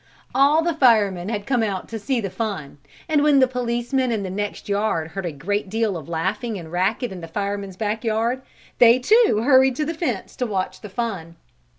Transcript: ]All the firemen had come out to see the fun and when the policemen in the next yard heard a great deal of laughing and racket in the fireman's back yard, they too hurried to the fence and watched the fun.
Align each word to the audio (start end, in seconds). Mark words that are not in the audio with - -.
]All 0.33 0.63
the 0.63 0.73
firemen 0.73 1.29
had 1.29 1.45
come 1.45 1.61
out 1.61 1.87
to 1.89 1.99
see 1.99 2.19
the 2.19 2.31
fun 2.31 2.79
and 3.07 3.21
when 3.21 3.37
the 3.39 3.47
policemen 3.47 4.11
in 4.11 4.23
the 4.23 4.31
next 4.31 4.67
yard 4.67 5.09
heard 5.09 5.27
a 5.27 5.31
great 5.31 5.69
deal 5.69 5.95
of 5.95 6.09
laughing 6.09 6.57
and 6.57 6.71
racket 6.71 7.11
in 7.11 7.21
the 7.21 7.27
fireman's 7.27 7.77
back 7.77 8.03
yard, 8.03 8.41
they 8.79 8.97
too 8.97 9.43
hurried 9.45 9.75
to 9.75 9.85
the 9.85 9.93
fence 9.93 10.35
and 10.41 10.49
watched 10.49 10.81
the 10.81 10.89
fun. 10.89 11.35